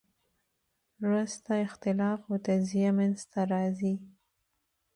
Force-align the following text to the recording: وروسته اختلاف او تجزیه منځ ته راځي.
وروسته 1.01 1.51
اختلاف 1.67 2.19
او 2.29 2.35
تجزیه 2.47 2.89
منځ 2.99 3.17
ته 3.31 3.39
راځي. 3.53 3.95